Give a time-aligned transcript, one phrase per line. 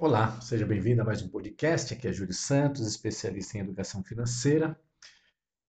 [0.00, 1.92] Olá, seja bem-vindo a mais um podcast.
[1.92, 4.80] Aqui é Júlio Santos, especialista em educação financeira.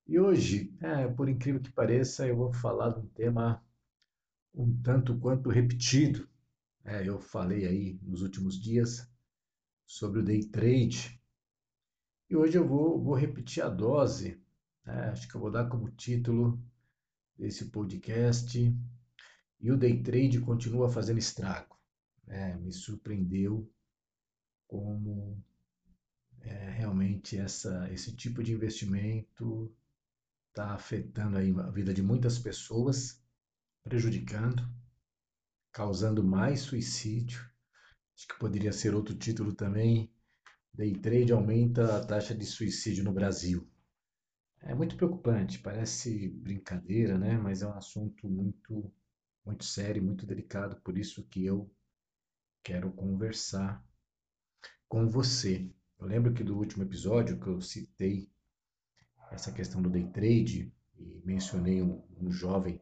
[0.06, 3.66] E hoje, é, por incrível que pareça, eu vou falar de um tema
[4.54, 6.30] um tanto quanto repetido.
[6.86, 9.12] É, eu falei aí nos últimos dias
[9.84, 11.20] sobre o day trade.
[12.30, 14.40] E hoje eu vou, vou repetir a dose.
[14.86, 15.10] Né?
[15.10, 16.64] Acho que eu vou dar como título
[17.36, 18.60] desse podcast.
[19.60, 21.76] E o day trade continua fazendo estrago.
[22.28, 23.68] É, me surpreendeu
[24.70, 25.44] como
[26.42, 29.76] é, realmente essa, esse tipo de investimento
[30.50, 33.22] está afetando aí a vida de muitas pessoas,
[33.84, 34.64] prejudicando,
[35.72, 37.50] causando mais suicídio.
[38.16, 40.14] Acho que poderia ser outro título também.
[40.72, 43.68] Day trade aumenta a taxa de suicídio no Brasil.
[44.62, 47.38] É muito preocupante, parece brincadeira, né?
[47.38, 48.94] Mas é um assunto muito,
[49.44, 51.74] muito sério, muito delicado, por isso que eu
[52.64, 53.84] quero conversar
[54.90, 55.72] com você.
[56.00, 58.28] Eu lembro que do último episódio que eu citei
[59.32, 62.82] essa questão do day trade e mencionei um, um jovem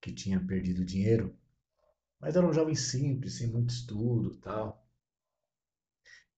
[0.00, 1.34] que tinha perdido dinheiro,
[2.20, 4.86] mas era um jovem simples, sem muito estudo, tal.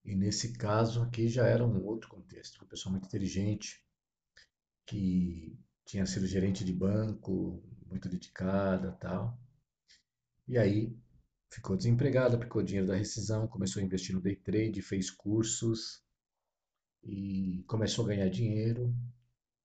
[0.04, 3.84] E nesse caso aqui já era um outro contexto, uma pessoa muito inteligente
[4.86, 9.36] que tinha sido gerente de banco, muito dedicada, tal.
[10.46, 10.96] E aí
[11.50, 16.02] ficou desempregado, aplicou dinheiro da rescisão, começou a investir no day trade, fez cursos
[17.02, 18.94] e começou a ganhar dinheiro.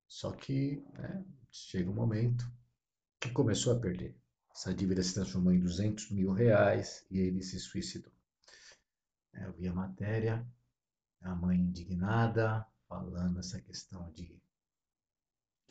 [0.07, 2.51] Só que né, chega um momento
[3.19, 4.15] que começou a perder.
[4.53, 8.11] Essa dívida se transformou em 200 mil reais e ele se suicidou.
[9.33, 10.45] É, eu vi a matéria,
[11.21, 14.41] a mãe indignada, falando essa questão de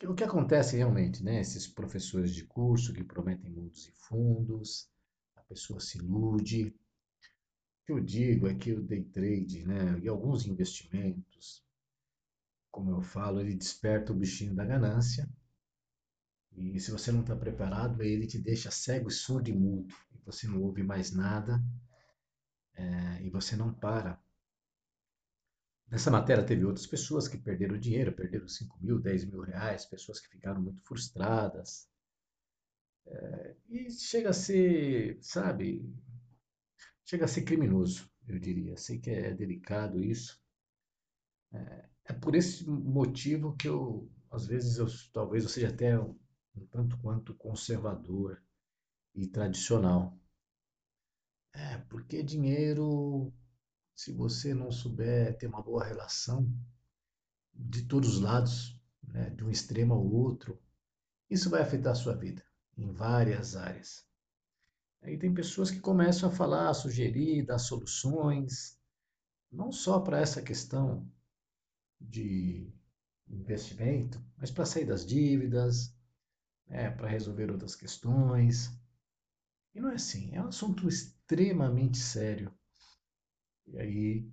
[0.03, 1.39] o que acontece realmente, né?
[1.39, 4.89] Esses professores de curso que prometem mundos e fundos,
[5.51, 6.67] pessoa se ilude.
[6.67, 11.61] O que eu digo é que o day trade, né, e alguns investimentos,
[12.71, 15.29] como eu falo, ele desperta o bichinho da ganância.
[16.53, 19.93] E se você não está preparado, ele te deixa cego, surdo e mudo.
[20.13, 21.61] E você não ouve mais nada.
[22.73, 24.21] É, e você não para.
[25.89, 30.21] Nessa matéria teve outras pessoas que perderam dinheiro, perderam 5 mil, 10 mil reais, pessoas
[30.21, 31.90] que ficaram muito frustradas,
[33.07, 35.83] é, e chega a ser, sabe,
[37.05, 38.77] chega a ser criminoso, eu diria.
[38.77, 40.39] Sei que é delicado isso.
[41.53, 46.17] É, é por esse motivo que eu, às vezes, eu, talvez eu seja até um,
[46.55, 48.41] um tanto quanto conservador
[49.15, 50.17] e tradicional.
[51.53, 53.33] É, porque dinheiro,
[53.93, 56.49] se você não souber ter uma boa relação
[57.53, 60.57] de todos os lados, né, de um extremo ao outro,
[61.29, 62.41] isso vai afetar a sua vida
[62.77, 64.05] em várias áreas.
[65.01, 68.79] Aí tem pessoas que começam a falar, a sugerir, dar soluções,
[69.51, 71.09] não só para essa questão
[71.99, 72.71] de
[73.27, 75.95] investimento, mas para sair das dívidas,
[76.67, 78.71] né, para resolver outras questões.
[79.73, 82.53] E não é assim, é um assunto extremamente sério.
[83.67, 84.31] E aí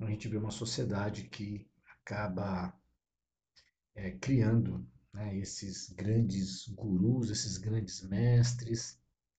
[0.00, 1.68] a gente vê uma sociedade que
[2.00, 2.72] acaba
[3.94, 8.98] é, criando né, esses grandes gurus, esses grandes mestres,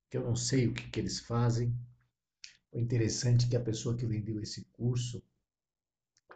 [0.10, 1.74] que eu não sei o que, que eles fazem.
[2.72, 5.24] O interessante é que a pessoa que vendeu esse curso,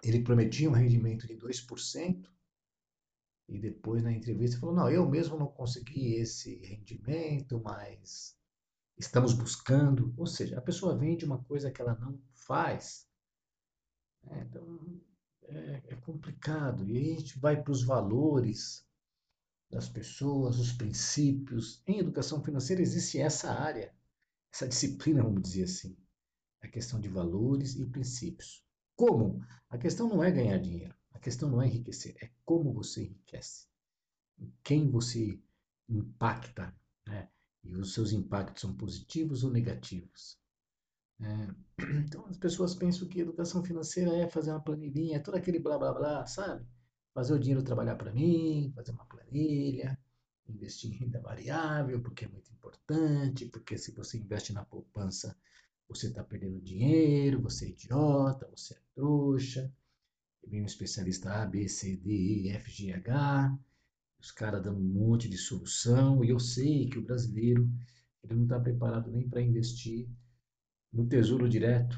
[0.02, 2.30] ele prometia um rendimento de 2%,
[3.50, 8.38] e depois na entrevista falou, não, eu mesmo não consegui esse rendimento, mas
[8.98, 10.14] estamos buscando.
[10.18, 13.06] Ou seja, a pessoa vende uma coisa que ela não faz.
[14.30, 15.02] É, então,
[15.44, 16.88] é, é complicado.
[16.88, 18.88] E aí a gente vai para os valores,
[19.74, 21.82] das pessoas, os princípios.
[21.88, 23.94] Em educação financeira existe essa área,
[24.54, 25.98] essa disciplina, vamos dizer assim,
[26.62, 28.64] a questão de valores e princípios.
[28.96, 29.44] Como?
[29.70, 33.68] A questão não é ganhar dinheiro, a questão não é enriquecer, é como você enriquece,
[34.40, 35.42] em quem você
[35.90, 36.74] impacta,
[37.08, 37.28] né?
[37.64, 40.38] e os seus impactos são positivos ou negativos.
[41.20, 45.60] É, então as pessoas pensam que educação financeira é fazer uma planilhinha, é todo aquele
[45.60, 46.66] blá blá blá, sabe?
[47.14, 49.98] Fazer o dinheiro trabalhar para mim, fazer uma planilha,
[50.48, 55.38] investir em renda variável, porque é muito importante, porque se você investe na poupança,
[55.88, 59.72] você está perdendo dinheiro, você é idiota, você é trouxa.
[60.44, 63.58] E vem um especialista A, B, C, D, E, F, G, H,
[64.20, 67.70] os caras dando um monte de solução, e eu sei que o brasileiro
[68.24, 70.10] ele não está preparado nem para investir
[70.92, 71.98] no tesouro direto.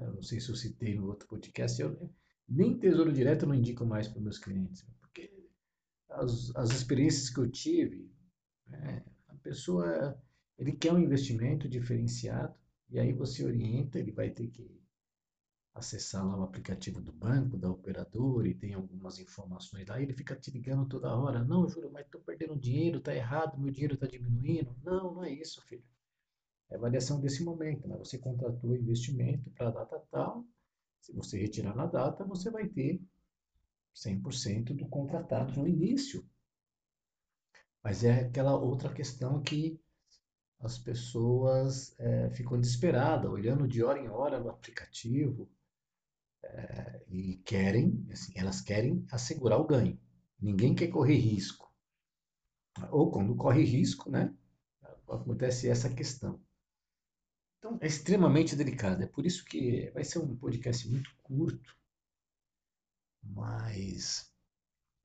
[0.00, 2.10] Eu não sei se eu citei no outro podcast, eu,
[2.52, 5.32] nem tesouro direto eu não indico mais para meus clientes, porque
[6.08, 8.10] as, as experiências que eu tive,
[8.70, 10.20] é, a pessoa
[10.58, 12.54] ele quer um investimento diferenciado
[12.90, 14.82] e aí você orienta, ele vai ter que
[15.74, 20.36] acessar lá o aplicativo do banco, da operadora, e tem algumas informações lá, ele fica
[20.36, 21.42] te ligando toda hora.
[21.42, 24.76] Não, Júlio, mas estou perdendo dinheiro, está errado, meu dinheiro está diminuindo.
[24.84, 25.84] Não, não é isso, filho.
[26.70, 27.88] É a variação desse momento.
[27.88, 27.96] Né?
[27.96, 30.44] Você contratou investimento para data tal,
[31.02, 33.02] se você retirar na data, você vai ter
[33.94, 36.24] 100% do contratado no início.
[37.82, 39.80] Mas é aquela outra questão que
[40.60, 45.50] as pessoas é, ficam desesperadas, olhando de hora em hora no aplicativo
[46.44, 49.98] é, e querem, assim, elas querem assegurar o ganho.
[50.40, 51.68] Ninguém quer correr risco.
[52.92, 54.32] Ou quando corre risco, né,
[55.08, 56.40] acontece essa questão.
[57.62, 59.04] Então, é extremamente delicado.
[59.04, 61.78] É por isso que vai ser um podcast muito curto,
[63.22, 64.28] mas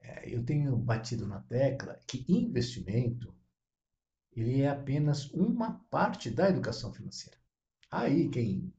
[0.01, 3.31] é, eu tenho batido na tecla que investimento
[4.36, 7.38] ele é apenas uma parte da educação financeira.
[7.92, 8.74] Aí quem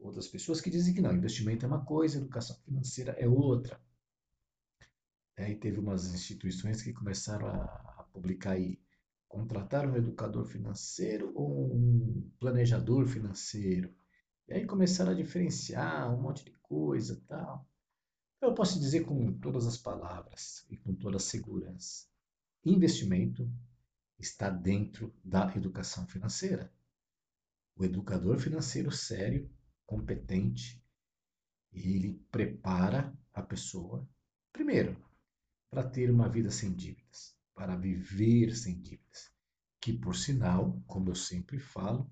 [0.00, 3.80] outras pessoas que dizem que não, investimento é uma coisa, educação financeira é outra.
[5.36, 7.64] Aí teve umas instituições que começaram a,
[7.98, 8.80] a publicar aí
[9.28, 13.94] contratar um educador financeiro ou um planejador financeiro.
[14.48, 17.68] E aí começaram a diferenciar um monte de coisa tal.
[18.40, 22.06] Eu posso dizer com todas as palavras e com toda a segurança:
[22.64, 23.50] investimento
[24.18, 26.72] está dentro da educação financeira.
[27.76, 29.50] O educador financeiro sério,
[29.84, 30.82] competente,
[31.72, 34.08] ele prepara a pessoa,
[34.52, 34.96] primeiro,
[35.68, 39.32] para ter uma vida sem dívidas para viver sem dívidas,
[39.80, 42.08] que por sinal, como eu sempre falo,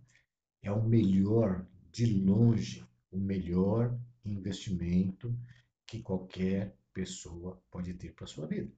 [0.63, 5.39] é o melhor, de longe, o melhor investimento
[5.87, 8.73] que qualquer pessoa pode ter para sua vida.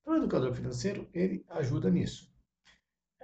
[0.00, 2.34] Então, o educador financeiro, ele ajuda nisso.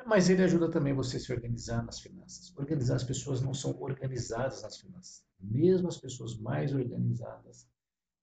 [0.06, 2.56] Mas ele ajuda também você a se organizar nas finanças.
[2.56, 5.24] Organizar as pessoas não são organizadas nas finanças.
[5.38, 7.68] Mesmo as pessoas mais organizadas,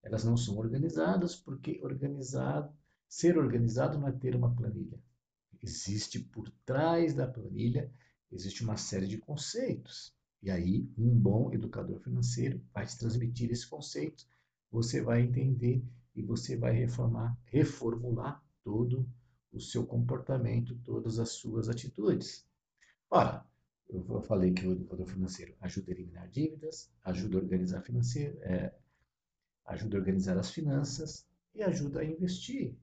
[0.02, 2.74] elas não são organizadas porque organizado
[3.10, 4.96] Ser organizado não é ter uma planilha.
[5.60, 7.92] Existe por trás da planilha,
[8.30, 10.14] existe uma série de conceitos.
[10.40, 14.24] E aí, um bom educador financeiro vai te transmitir esse conceito,
[14.70, 15.84] você vai entender
[16.14, 19.04] e você vai reformar, reformular todo
[19.52, 22.46] o seu comportamento, todas as suas atitudes.
[23.10, 23.44] Ora,
[23.88, 28.72] eu falei que o educador financeiro ajuda a eliminar dívidas, ajuda a organizar financeiro, é,
[29.64, 32.78] ajuda a organizar as finanças e ajuda a investir.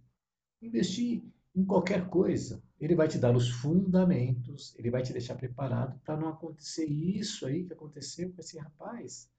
[0.61, 1.23] Investir
[1.55, 6.15] em qualquer coisa, ele vai te dar os fundamentos, ele vai te deixar preparado para
[6.15, 9.29] não acontecer isso aí que aconteceu com esse rapaz.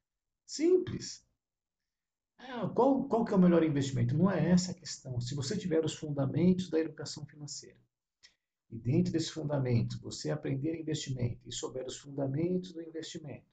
[0.44, 1.24] Simples.
[2.38, 4.16] É, qual, qual que é o melhor investimento?
[4.16, 5.20] Não é essa a questão.
[5.20, 7.78] Se você tiver os fundamentos da educação financeira,
[8.70, 13.46] e dentro desses fundamentos você aprender investimento e souber os fundamentos do investimento,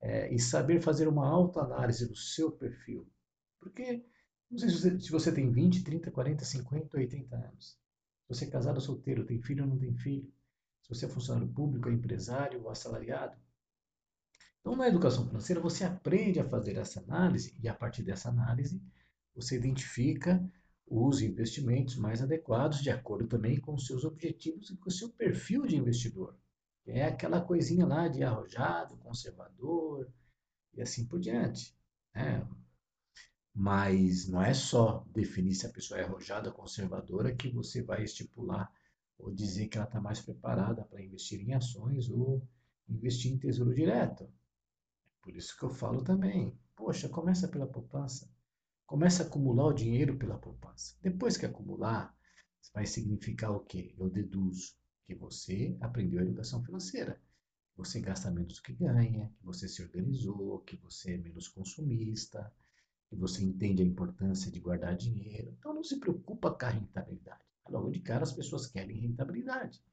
[0.00, 3.06] é, e saber fazer uma autoanálise do seu perfil,
[3.60, 4.04] porque
[4.52, 7.70] não sei se você, se você tem 20, 30, 40, 50, 80 anos.
[7.70, 10.30] Se você é casado ou solteiro, tem filho ou não tem filho.
[10.82, 13.36] Se você é funcionário público, é empresário ou assalariado.
[14.60, 18.80] Então, na educação financeira, você aprende a fazer essa análise e, a partir dessa análise,
[19.34, 20.46] você identifica
[20.86, 25.08] os investimentos mais adequados, de acordo também com os seus objetivos e com o seu
[25.08, 26.36] perfil de investidor.
[26.86, 30.12] É aquela coisinha lá de arrojado, conservador
[30.74, 31.74] e assim por diante.
[32.14, 32.46] Né?
[33.54, 38.72] Mas não é só definir se a pessoa é arrojada, conservadora, que você vai estipular
[39.18, 42.42] ou dizer que ela está mais preparada para investir em ações ou
[42.88, 44.28] investir em tesouro direto.
[45.22, 48.28] Por isso que eu falo também, poxa, começa pela poupança.
[48.86, 50.96] Começa a acumular o dinheiro pela poupança.
[51.00, 52.16] Depois que acumular,
[52.74, 53.94] vai significar o quê?
[53.98, 54.74] Eu deduzo
[55.06, 57.20] que você aprendeu a educação financeira.
[57.76, 62.52] Você gasta menos do que ganha, que você se organizou, que você é menos consumista,
[63.12, 65.54] que você entende a importância de guardar dinheiro.
[65.58, 67.44] Então não se preocupa com a rentabilidade.
[67.68, 69.84] Logo de cara as pessoas querem rentabilidade.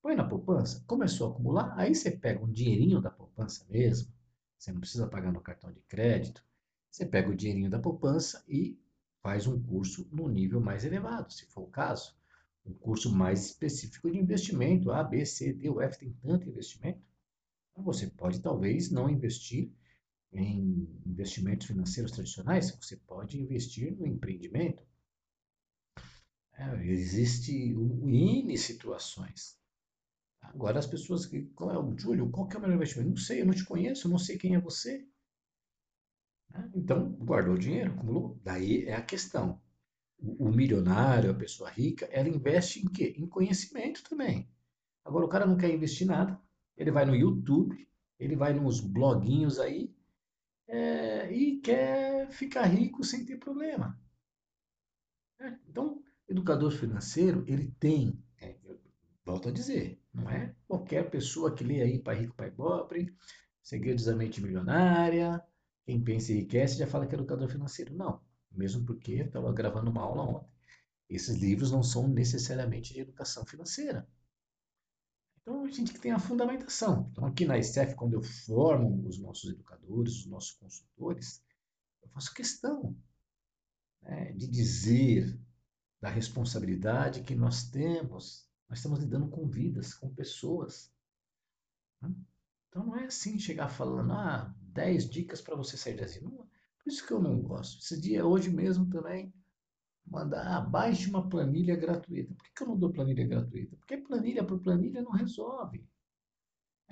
[0.00, 4.10] Põe na poupança, começou a acumular, aí você pega um dinheirinho da poupança mesmo,
[4.58, 6.42] você não precisa pagar no cartão de crédito,
[6.90, 8.80] você pega o dinheirinho da poupança e
[9.22, 12.16] faz um curso no nível mais elevado, se for o caso.
[12.64, 17.02] Um curso mais específico de investimento, A, B, C, D, o F tem tanto investimento.
[17.70, 19.70] Então você pode talvez não investir
[20.32, 24.82] em investimentos financeiros tradicionais, você pode investir no empreendimento.
[26.54, 29.58] É, existe N situações.
[30.40, 31.42] Agora as pessoas que.
[31.54, 32.30] Qual é o Júlio?
[32.30, 33.10] Qual que é o melhor investimento?
[33.10, 35.06] Não sei, eu não te conheço, eu não sei quem é você.
[36.50, 36.70] Né?
[36.74, 38.40] Então, guardou dinheiro, acumulou.
[38.42, 39.60] Daí é a questão.
[40.18, 43.14] O, o milionário, a pessoa rica, ela investe em quê?
[43.16, 44.48] Em conhecimento também.
[45.04, 46.40] Agora o cara não quer investir nada.
[46.76, 49.94] Ele vai no YouTube, ele vai nos bloguinhos aí,
[50.72, 54.00] é, e quer ficar rico sem ter problema.
[55.38, 58.56] É, então, educador financeiro, ele tem, é,
[59.22, 63.14] volto a dizer, não é qualquer pessoa que lê aí Pai Rico, Pai Pobre,
[63.62, 65.42] Segredos da Mente Milionária,
[65.84, 67.94] quem pensa e enriquece já fala que é educador financeiro.
[67.94, 70.50] Não, mesmo porque eu estava gravando uma aula ontem.
[71.08, 74.08] Esses livros não são necessariamente de educação financeira.
[75.42, 77.08] Então, a gente tem a fundamentação.
[77.10, 81.42] Então, aqui na ICEF, quando eu formo os nossos educadores, os nossos consultores,
[82.00, 82.96] eu faço questão
[84.00, 85.38] né, de dizer
[86.00, 88.48] da responsabilidade que nós temos.
[88.68, 90.92] Nós estamos lidando com vidas, com pessoas.
[92.00, 92.14] Né?
[92.68, 96.48] Então, não é assim chegar falando, ah, 10 dicas para você sair da zona.
[96.82, 97.80] Por isso que eu não gosto.
[97.80, 99.32] Esse dia, hoje mesmo também,
[100.06, 102.34] mandar, ah, baixe uma planilha gratuita.
[102.34, 103.76] Por que eu não dou planilha gratuita?
[103.76, 105.84] Porque planilha por planilha não resolve.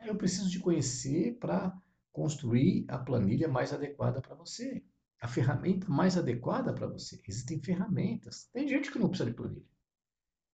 [0.05, 1.77] Eu preciso te conhecer para
[2.13, 4.83] construir a planilha mais adequada para você.
[5.21, 7.21] A ferramenta mais adequada para você.
[7.29, 8.49] Existem ferramentas.
[8.53, 9.71] Tem gente que não precisa de planilha.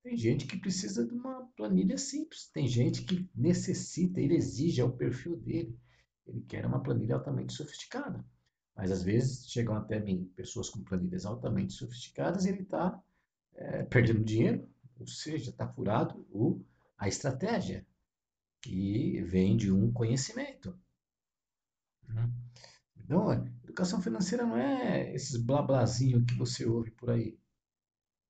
[0.02, 2.48] Tem gente que precisa de uma planilha simples.
[2.52, 5.78] Tem gente que necessita, ele exige, é o perfil dele.
[6.26, 8.24] Ele quer uma planilha altamente sofisticada.
[8.76, 13.02] Mas às vezes chegam até mim pessoas com planilhas altamente sofisticadas e ele está
[13.54, 14.68] é, perdendo dinheiro,
[15.00, 16.62] ou seja, está furado o,
[16.98, 17.86] a estratégia,
[18.60, 20.78] que vem de um conhecimento.
[22.06, 22.30] Né?
[22.98, 23.32] Então,
[23.64, 27.38] educação financeira não é esses blablazinho que você ouve por aí.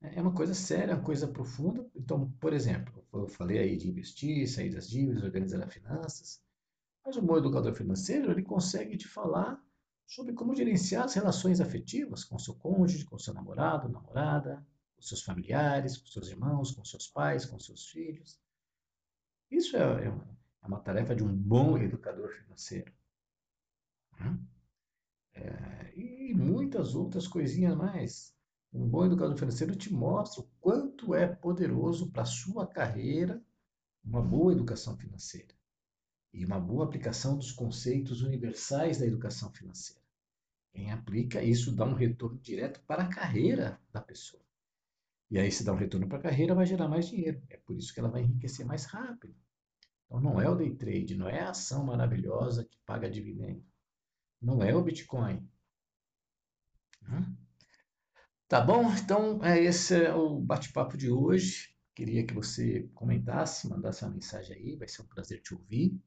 [0.02, 1.88] É uma coisa séria, uma coisa profunda.
[1.94, 6.42] Então, por exemplo, eu falei aí de investir, sair das dívidas, organizar as finanças.
[7.04, 9.60] Mas o bom educador financeiro, ele consegue te falar
[10.06, 15.22] sobre como gerenciar as relações afetivas com seu cônjuge, com seu namorado, namorada, com seus
[15.22, 18.40] familiares, com seus irmãos, com seus pais, com seus filhos.
[19.50, 22.92] Isso é, é, uma, é uma tarefa de um bom educador financeiro.
[24.18, 24.38] Né?
[25.34, 28.34] É, e muitas outras coisinhas mais.
[28.72, 33.42] Um bom educador financeiro te mostra o quanto é poderoso para a sua carreira
[34.04, 35.55] uma boa educação financeira
[36.36, 40.02] e uma boa aplicação dos conceitos universais da educação financeira.
[40.70, 44.42] Quem aplica isso dá um retorno direto para a carreira da pessoa.
[45.30, 47.42] E aí, se dá um retorno para a carreira, vai gerar mais dinheiro.
[47.48, 49.34] É por isso que ela vai enriquecer mais rápido.
[50.04, 53.64] Então, não é o day trade, não é a ação maravilhosa que paga dividendo.
[54.40, 55.42] Não é o Bitcoin.
[57.08, 57.34] Hum?
[58.46, 58.92] Tá bom?
[58.92, 61.74] Então, é esse é o bate-papo de hoje.
[61.94, 64.76] Queria que você comentasse, mandasse uma mensagem aí.
[64.76, 65.98] Vai ser um prazer te ouvir.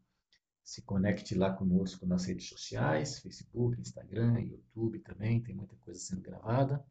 [0.69, 6.21] Se conecte lá conosco nas redes sociais, Facebook, Instagram, YouTube também, tem muita coisa sendo
[6.21, 6.85] gravada.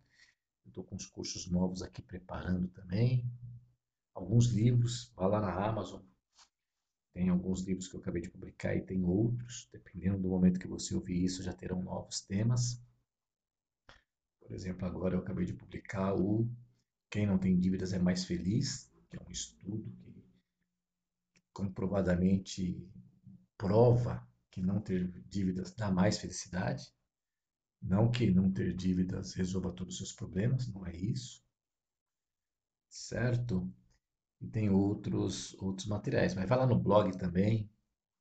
[0.66, 3.25] Estou com os cursos novos aqui preparando também.
[4.12, 6.02] Alguns livros, vá lá na Amazon.
[7.14, 9.68] Tem alguns livros que eu acabei de publicar e tem outros.
[9.70, 12.82] Dependendo do momento que você ouvir isso, já terão novos temas.
[14.40, 16.50] Por exemplo, agora eu acabei de publicar o
[17.08, 19.88] Quem Não Tem Dívidas é Mais Feliz, que é um estudo
[21.32, 22.85] que comprovadamente
[23.59, 26.91] prova que não ter dívidas dá mais felicidade.
[27.83, 31.45] Não que não ter dívidas resolva todos os seus problemas, não é isso.
[32.88, 33.71] Certo?
[34.41, 36.35] E tem outros, outros materiais.
[36.35, 37.71] Mas vai lá no blog também.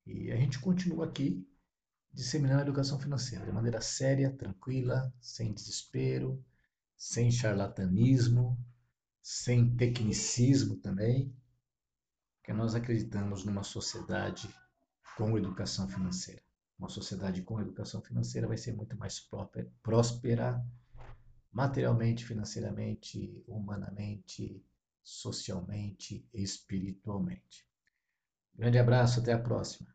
[0.06, 1.48] E a gente continua aqui
[2.12, 6.44] disseminando a educação financeira de maneira séria, tranquila, sem desespero,
[6.98, 8.58] sem charlatanismo,
[9.22, 11.36] sem tecnicismo também,
[12.38, 14.50] porque nós acreditamos numa sociedade
[15.18, 16.42] com educação financeira.
[16.78, 19.20] Uma sociedade com educação financeira vai ser muito mais
[19.82, 20.64] próspera
[21.52, 24.64] materialmente, financeiramente, humanamente,
[25.04, 27.66] socialmente e espiritualmente.
[28.56, 29.88] Grande abraço, até a próxima.